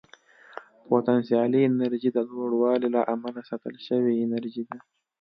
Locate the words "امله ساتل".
3.13-3.75